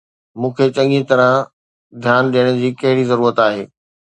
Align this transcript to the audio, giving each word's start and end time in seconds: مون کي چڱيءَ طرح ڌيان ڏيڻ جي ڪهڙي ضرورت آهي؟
مون 0.39 0.51
کي 0.55 0.65
چڱيءَ 0.75 1.07
طرح 1.09 1.29
ڌيان 2.03 2.23
ڏيڻ 2.33 2.45
جي 2.59 2.69
ڪهڙي 2.81 3.03
ضرورت 3.11 3.37
آهي؟ 3.45 3.63